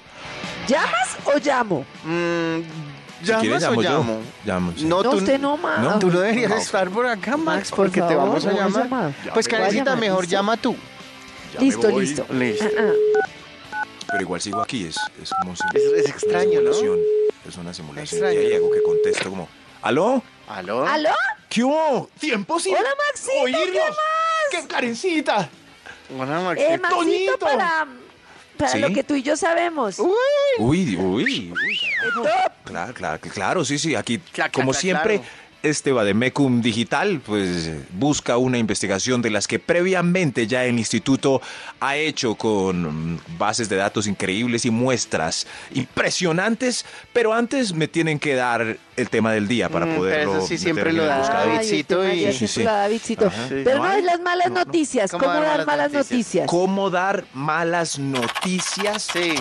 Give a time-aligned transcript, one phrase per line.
[0.67, 1.85] ¿Llamas o llamo?
[2.05, 2.61] Mm,
[3.23, 4.23] ¿Llamas o llamo yo.
[4.45, 4.73] llamo?
[4.77, 4.85] Sí.
[4.85, 5.81] No, No, tú, usted no, Max.
[5.83, 6.57] No, tú no deberías No.
[6.57, 8.85] estar por acá, Max, Max, por porque te favor, vamos a vamos a llamar.
[8.85, 9.13] llamar.
[9.35, 10.33] Pues Ya me voy Karencita, mejor ¿listo?
[10.37, 10.77] llama tú.
[11.55, 12.07] Ya me listo, voy.
[12.07, 12.27] listo.
[12.31, 12.65] Listo.
[12.79, 12.83] Ah,
[13.25, 13.83] ah.
[14.11, 15.63] Pero igual sigo aquí, es, es como si...
[15.75, 16.75] Es, es extraño, una ¿no?
[16.75, 16.99] simulación,
[17.49, 18.05] Es una simulación.
[18.23, 18.41] Extraño.
[18.41, 19.49] Y ahí hago que contesto como...
[19.83, 20.23] ¿Aló?
[20.49, 20.87] ¿Aló?
[20.87, 21.11] ¿Aló?
[21.49, 22.09] ¿Qué hubo?
[22.19, 23.89] ¿Tiempo sin Hola, Maxito, ¿qué oírnos?
[23.89, 23.97] más?
[24.51, 25.49] ¡Qué carencita!
[26.19, 26.71] Hola, Maxito.
[26.71, 27.39] Eh, Maxito, Toñito.
[27.39, 27.87] para,
[28.57, 28.79] para ¿Sí?
[28.79, 29.99] lo que tú y yo sabemos.
[29.99, 30.09] Uy,
[30.59, 31.81] Uy, uy, uy,
[32.15, 32.53] carajo.
[32.69, 33.95] Claro, claro, claro, sí, sí.
[33.95, 34.21] Aquí,
[34.53, 35.31] como cla, siempre, claro.
[35.63, 41.43] este Bademecum Digital, pues busca una investigación de las que previamente ya el instituto
[41.81, 48.19] ha hecho con mm, bases de datos increíbles y muestras impresionantes, pero antes me tienen
[48.21, 50.37] que dar el tema del día para Mm, pero poderlo.
[50.39, 52.65] eso sí siempre lo da Davidcito y- Sí.
[53.65, 54.65] Pero No no, hay- es las malas no, no.
[54.65, 55.11] noticias.
[55.11, 56.11] ¿Cómo ¿Cómo, dar dar malas malas noticias?
[56.13, 56.47] noticias?
[56.49, 59.09] ¿Cómo dar malas noticias?
[59.13, 59.35] Sí.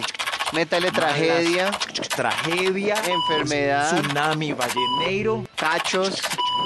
[0.53, 1.71] Métale tragedia,
[2.15, 5.43] Tragedia, enfermedad, tsunami balleneiro.
[5.55, 6.21] cachos.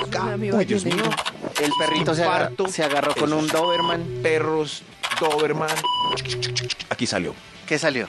[0.10, 1.10] Tsunami Uy, Dios balleneiro.
[1.10, 1.18] mío.
[1.62, 3.48] El perrito se agarró, se agarró con un.
[3.48, 4.20] Doberman.
[4.22, 4.84] Perros,
[5.20, 5.70] Doberman.
[6.90, 7.34] Aquí salió.
[7.66, 8.08] ¿Qué salió?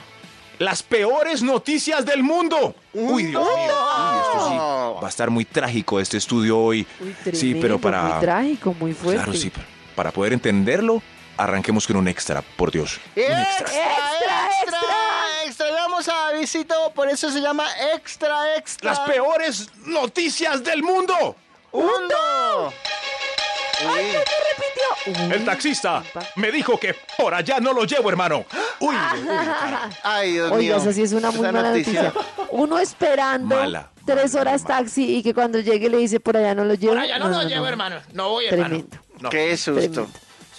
[0.59, 2.75] Las peores noticias del mundo.
[2.93, 3.55] Uy, Dios mío.
[3.55, 4.55] Uy, esto sí.
[5.01, 6.85] Va a estar muy trágico este estudio hoy.
[6.99, 8.03] Uy, sí, pero tremendo, para.
[8.03, 9.23] Muy trágico, muy fuerte.
[9.23, 9.49] Claro, sí.
[9.49, 9.61] pa-
[9.95, 11.01] Para poder entenderlo,
[11.35, 12.99] arranquemos con un extra, por Dios.
[13.15, 14.79] ¡Extra, extra, extra!
[15.93, 18.89] Vamos a visito, por eso se llama extra, extra.
[18.89, 21.35] Las peores noticias del mundo.
[21.71, 22.73] ¡Uno!
[23.79, 25.35] ¡Ay, no me repitió!
[25.35, 26.03] El taxista
[26.35, 28.43] me dijo que por allá no lo llevo, hermano.
[28.79, 29.89] Uy, uy, cara.
[30.01, 30.77] Ay, Dios mío.
[30.77, 32.11] Esa sí es una muy Esa mala noticia.
[32.49, 34.77] Uno esperando Mala, tres mala, horas mala.
[34.79, 36.93] taxi y que cuando llegue le dice por allá no lo llevo.
[36.95, 38.01] Por allá no, lo llevo, hermano.
[38.13, 38.67] No voy, hermano.
[38.69, 38.97] Tremendo.
[39.19, 39.29] No.
[39.29, 39.79] Qué susto.
[39.79, 40.09] Tremendo.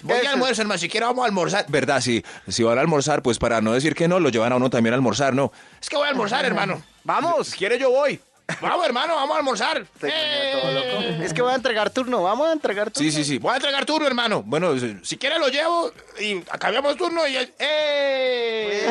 [0.05, 0.77] Voy Eso- a almuerzo, hermano.
[0.77, 1.65] Si quiero, vamos a almorzar.
[1.67, 1.99] ¿Verdad?
[1.99, 2.23] Sí.
[2.47, 4.93] Si van a almorzar, pues para no decir que no, lo llevan a uno también
[4.93, 5.51] a almorzar, ¿no?
[5.81, 6.81] Es que voy a almorzar, hermano.
[7.03, 7.47] Vamos.
[7.47, 8.19] Si quiere, yo voy.
[8.61, 9.87] Vamos, hermano, vamos a almorzar.
[10.03, 11.23] Eh, coño, todo loco.
[11.23, 12.21] Es que voy a entregar turno.
[12.21, 13.09] Vamos a entregar turno.
[13.09, 13.39] Sí, sí, sí.
[13.39, 14.43] Voy a entregar turno, hermano.
[14.45, 14.95] Bueno, sí.
[15.01, 17.37] Si quiere, lo llevo y cambiamos turno y...
[17.57, 18.85] ¡Eh!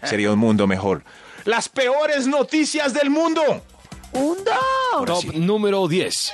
[0.04, 1.02] sería un mundo mejor.
[1.44, 3.42] Las peores noticias del mundo.
[4.12, 4.54] ¡Un dos!
[4.94, 5.30] Ahora Top sí.
[5.38, 6.32] número 10.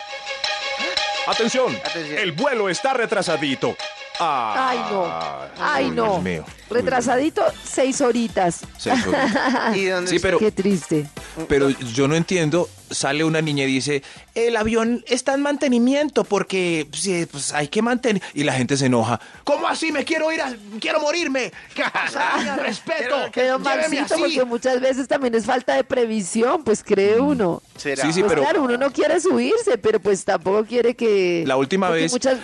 [1.27, 2.19] Atención, Atención.
[2.19, 3.77] el vuelo está retrasadito.
[4.21, 5.63] Ah, Ay, no.
[5.63, 6.21] Ay, uy, no.
[6.23, 6.45] Mío.
[6.71, 8.61] Retrasadito, seis horitas.
[8.79, 9.77] Seis horas.
[9.77, 11.07] ¿Y dónde Sí, pero, Qué triste.
[11.49, 12.69] Pero yo no entiendo.
[12.89, 14.05] Sale una niña y dice,
[14.37, 18.23] el avión está en mantenimiento porque sí, pues, hay que mantener.
[18.33, 19.21] Y la gente se enoja.
[19.43, 19.91] ¿Cómo así?
[19.91, 20.55] Me quiero ir a...
[20.81, 21.51] Quiero morirme.
[21.75, 22.37] ¿Qué pasa?
[22.39, 22.57] niña?
[22.57, 23.17] Respeto.
[24.15, 24.21] Así.
[24.21, 27.61] porque muchas veces también es falta de previsión, pues cree uno.
[27.77, 28.05] ¿Será?
[28.05, 31.43] Sí, sí, Pues pero claro, uno no quiere subirse, pero pues tampoco quiere que...
[31.45, 32.39] La última vez- muchas-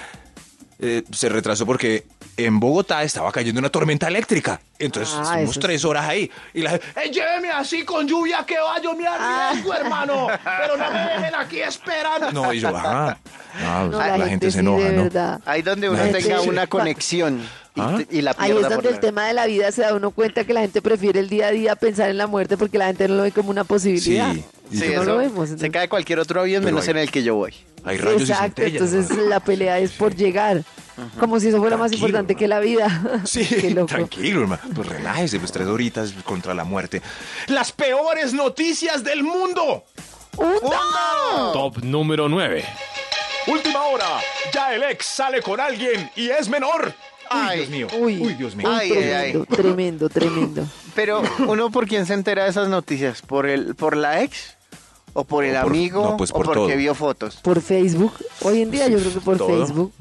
[0.82, 2.05] eh, se retrasó porque
[2.37, 4.61] en Bogotá estaba cayendo una tormenta eléctrica.
[4.79, 6.29] Entonces Ah, estuvimos tres horas ahí.
[6.52, 10.26] Y la gente, Eh, lléveme así con lluvia que va, yo me arriesgo, hermano.
[10.61, 12.32] Pero no me dejen aquí esperando.
[12.32, 13.17] no, y yo, ah,
[13.62, 15.02] no, No, la, gente, se sí, enoja, de ¿no?
[15.05, 15.40] verdad.
[15.46, 16.49] Ahí donde uno La gente tenga sí.
[16.49, 17.40] una conexión
[17.75, 17.99] y, ¿Ah?
[18.11, 20.52] y la Ahí es donde el tema de la vida se da uno cuenta que
[20.52, 23.14] la gente prefiere el día a día pensar en la muerte porque la gente no
[23.14, 24.34] lo ve como una Sí, posibilidad.
[24.72, 26.96] Y Sí, yo- no lo vemos, Se cae cualquier otro avión Pero menos hay- en
[26.98, 27.54] el que yo voy.
[27.84, 28.92] Hay rayos y Exacto, centellas.
[28.92, 30.62] entonces la pelea es por llegar.
[31.19, 32.86] Como si eso fuera más importante que la vida.
[33.24, 33.86] Sí, Qué loco.
[33.88, 34.62] tranquilo, hermano.
[34.74, 37.02] Pues relájese, pues tres horitas contra la muerte.
[37.48, 39.84] Las peores noticias del mundo.
[41.52, 42.64] Top número 9.
[43.48, 44.06] Última hora.
[44.54, 46.92] Ya el ex sale con alguien y es menor.
[47.28, 47.86] Ay, Dios mío.
[47.98, 48.69] Uy, Uy, Dios mío.
[48.70, 49.32] Ay, ay, ay.
[49.32, 50.66] tremendo, tremendo, tremendo.
[50.94, 54.56] Pero uno por quién se entera de esas noticias, por el, por la ex
[55.14, 56.76] o por el O por- amigo no, pues o por porque todo.
[56.76, 57.36] vio fotos.
[57.42, 58.12] Por Facebook.
[58.42, 59.48] Hoy en día yo creo que por Todo.
[59.48, 59.92] Facebook.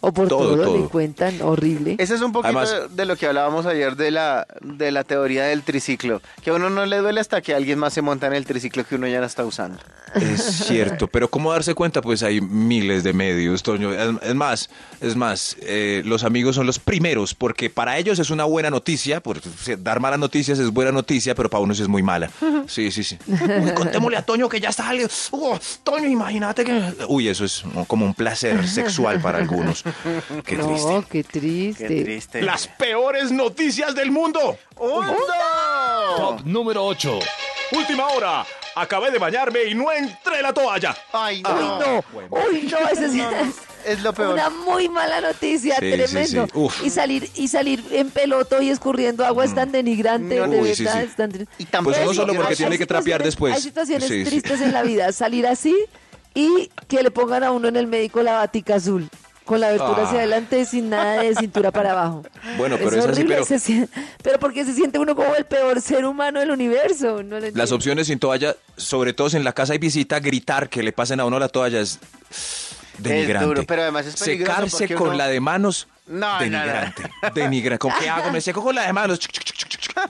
[0.00, 0.78] O por Todo, todo, todo.
[0.78, 1.96] le cuentan horrible.
[1.98, 5.44] Ese es un poquito Además- de lo que hablábamos ayer de la, de la teoría
[5.44, 8.32] del triciclo, que a uno no le duele hasta que alguien más se monta en
[8.34, 9.78] el triciclo que uno ya no está usando.
[10.14, 12.00] Es cierto, pero ¿cómo darse cuenta?
[12.00, 13.92] Pues hay miles de medios, Toño.
[13.92, 18.44] Es, más, es más, eh, los amigos son los primeros, porque para ellos es una
[18.44, 19.20] buena noticia,
[19.62, 22.30] sea, dar malas noticias es buena noticia, pero para uno sí es muy mala.
[22.68, 23.16] Sí, sí, sí.
[23.26, 24.90] Uy, contémosle a Toño que ya está.
[25.30, 26.92] Uh, Toño, imagínate que.
[27.08, 29.82] Uy, eso es como un placer sexual para algunos.
[30.44, 31.04] Qué no, triste.
[31.10, 31.86] qué triste.
[31.88, 32.42] Qué triste.
[32.42, 34.56] Las peores noticias del mundo.
[34.76, 37.18] Top número 8.
[37.72, 38.44] Última hora.
[38.74, 40.96] Acabé de bañarme y no entré la toalla.
[41.12, 41.78] Ay, Uy, no.
[41.80, 43.20] no, uy, no, eso sí
[43.84, 44.34] Es lo peor.
[44.34, 46.46] Una muy mala noticia, Sí, tremendo.
[46.70, 46.86] sí.
[46.86, 50.74] Y salir y salir en peloto y escurriendo agua es tan denigrante, No, de uy,
[50.76, 51.06] sí, verdad, sí.
[51.08, 53.54] es tan tri- Y tan Pues no solo porque tiene que trapear después.
[53.56, 54.30] Hay situaciones Sí, sí.
[54.30, 55.74] tristes en la vida, salir así
[56.34, 59.08] y que le pongan a uno en el médico la batica azul.
[59.48, 60.04] Con la abertura Ah.
[60.04, 62.22] hacia adelante sin nada de cintura para abajo.
[62.58, 63.88] Bueno, pero es es así, horrible, pero- se
[64.22, 67.22] pero porque se siente uno como el peor ser humano del universo.
[67.22, 70.68] No lo Las opciones sin toalla, sobre todo si en la casa hay visita, gritar
[70.68, 71.98] que le pasen a uno la toalla es
[72.98, 73.46] denigrante.
[73.46, 76.38] duro, pero además es peligroso Secarse con la de manos, No, no, no.
[76.40, 77.02] denigrante.
[77.34, 77.78] Denigrante.
[77.78, 78.30] ¿Con qué hago?
[78.30, 79.20] Me seco con la de manos.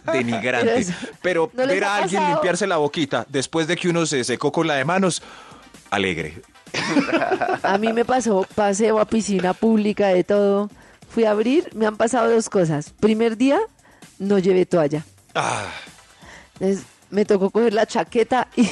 [0.05, 0.87] Pero Denigrante.
[1.23, 4.51] Pero ¿no les ver a alguien limpiarse la boquita después de que uno se secó
[4.53, 5.23] con la de manos,
[5.91, 6.43] alegre.
[7.63, 10.71] A mí me pasó paseo a piscina pública de todo.
[11.11, 12.91] Fui a abrir, me han pasado dos cosas.
[13.01, 13.59] Primer día,
[14.19, 15.05] no llevé toalla.
[15.35, 15.67] Ah,
[16.61, 18.69] Entonces, me tocó coger la chaqueta y,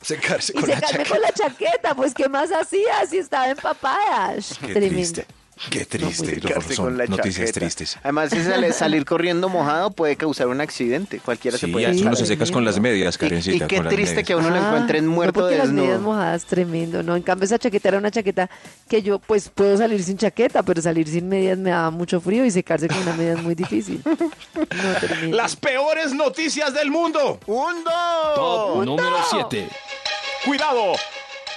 [0.00, 1.10] secarse con la secarme chaqueta.
[1.10, 1.94] con la chaqueta.
[1.94, 4.34] Pues, ¿qué más hacía si estaba empapada?
[4.36, 4.88] Qué Tremendo.
[4.94, 5.26] triste.
[5.70, 6.38] Qué triste.
[6.42, 7.60] No, son con la noticias chaqueta.
[7.60, 7.98] tristes.
[8.02, 11.18] Además, si sale- salir corriendo mojado puede causar un accidente.
[11.18, 12.16] Cualquiera se Sí, puede uno caer.
[12.16, 13.64] se secas con las medias, Y- Karencita.
[13.64, 16.12] Y, qué triste que a uno lo Ah, encuentren no, muerto porque las medias desnudo.
[16.12, 17.02] mojadas, tremendo.
[17.02, 18.50] No, en cambio esa chaqueta era una chaqueta
[18.86, 22.44] que yo pues puedo salir sin chaqueta, pero salir sin medias me daba mucho frío
[22.44, 24.02] y secarse con una media es muy difícil.
[24.56, 25.36] No.
[25.36, 27.38] Las peores noticias del mundo.
[27.46, 27.90] ¡Hundo!
[28.34, 29.68] Top número 7.
[30.44, 30.92] Cuidado.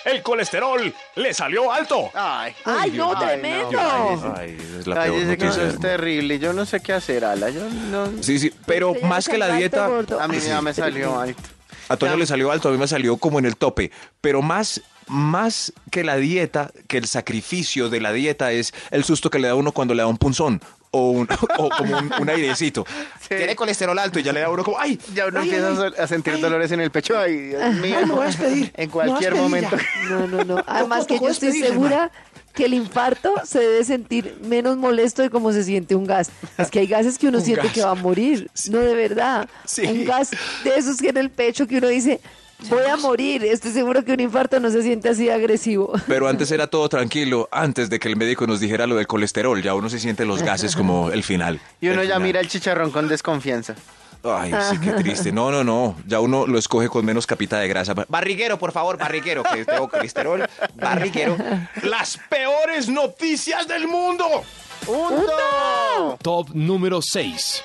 [0.05, 2.09] El colesterol le salió alto.
[2.13, 3.71] Ay, ¡Ay, no, Ay, tremendo!
[3.71, 4.35] no.
[4.37, 5.49] Ay, es la Ay, peor noticia.
[5.49, 6.39] eso es terrible.
[6.39, 7.49] Yo no sé qué hacer, Ala.
[7.49, 8.07] Yo no...
[8.23, 10.19] Sí, sí, pero más que la dieta, gordo.
[10.19, 11.41] A mí ya me salió alto.
[11.89, 12.17] a Toño Ya.
[12.19, 13.91] le salió alto, a mí me salió como en el tope,
[14.21, 19.29] pero más, más que la dieta, que el sacrificio de la dieta es el susto
[19.29, 20.61] que le da a uno cuando le da un punzón
[20.91, 21.27] o, un-
[21.57, 22.85] o como un, un airecito.
[23.21, 23.35] Sí.
[23.35, 24.99] Tiene colesterol alto y ya le da a uno como, ¡ay!
[25.13, 27.17] Ya uno ay, empieza ay, a sentir dolores en el pecho.
[27.17, 27.97] Ay, Dios mío.
[28.07, 28.71] me voy a despedir.
[28.77, 29.77] En cualquier despedir momento.
[29.77, 30.09] ya.
[30.09, 30.63] No, no, no.
[30.67, 32.11] Además que yo estoy segura
[32.53, 36.31] que el infarto se debe sentir menos molesto de cómo se siente un gas.
[36.57, 37.73] Es que hay gases que uno Un siente gas.
[37.73, 38.49] que va a morir.
[38.69, 39.47] No, de verdad.
[39.65, 39.83] Sí.
[39.83, 40.31] Un gas
[40.63, 42.19] de esos que en el pecho que uno dice,
[42.69, 43.45] voy a morir.
[43.45, 45.93] Estoy seguro que un infarto no se siente así agresivo.
[46.07, 49.61] Pero antes era todo tranquilo, antes de que el médico nos dijera lo del colesterol,
[49.61, 51.59] ya uno se siente los gases como el final.
[51.81, 52.21] Y uno ya final.
[52.23, 53.75] mira el chicharrón con desconfianza.
[54.23, 55.31] Ay, sí, qué triste.
[55.31, 55.95] No, no, no.
[56.05, 57.93] Ya uno lo escoge con menos capita de grasa.
[58.09, 60.45] Barriguero, por favor, barriguero, que tengo colesterol.
[60.75, 61.37] Barriguero.
[61.83, 64.25] Las peores noticias del mundo.
[64.87, 66.17] ¡Hundo!
[66.21, 67.63] Top número 6.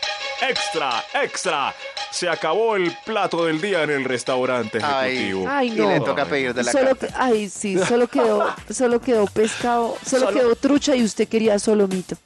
[0.49, 1.75] Extra, extra.
[2.15, 5.15] Se acabó el plato del día en el restaurante Ay.
[5.17, 5.47] ejecutivo.
[5.51, 5.89] Ay, Y no.
[5.89, 7.09] le toca pedir de la Solo carta.
[7.19, 12.17] ay, sí, solo quedó, solo quedó pescado, solo, Solo- quedó trucha y usted quería solomito.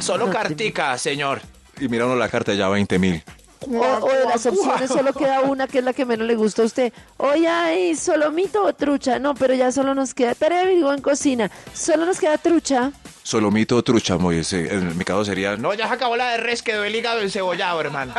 [0.00, 1.40] Solo cartica, señor.
[1.78, 3.22] Y mira uno la carta ya 20 mil.
[3.70, 6.62] O, o de las opciones solo queda una que es la que menos le gusta
[6.62, 6.92] a usted.
[7.16, 9.18] Oye, ay, solomito o trucha.
[9.20, 11.50] No, pero ya solo nos queda tarea Virgo en cocina.
[11.72, 12.92] Solo nos queda trucha.
[13.26, 15.56] Solomito o trucha, muy ese, En mi caso sería.
[15.56, 18.14] No, No, ya se acabó la de res, quedó el hígado encebollado, hermano.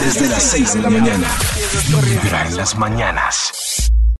[0.00, 1.26] Desde las 6 de la mañana.
[2.04, 3.89] Vibra en las mañanas.